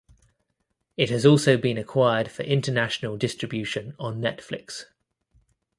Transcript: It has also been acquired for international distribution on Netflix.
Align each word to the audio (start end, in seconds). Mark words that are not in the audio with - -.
It 0.97 1.11
has 1.11 1.27
also 1.27 1.57
been 1.57 1.77
acquired 1.77 2.31
for 2.31 2.41
international 2.41 3.17
distribution 3.17 3.93
on 3.99 4.19
Netflix. 4.19 4.85